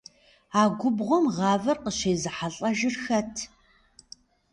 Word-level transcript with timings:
А 0.59 0.61
губгъуэм 0.79 1.25
гъавэр 1.35 1.77
къыщезыхьэлӏэжыр 1.83 2.95
хэт? 3.03 3.35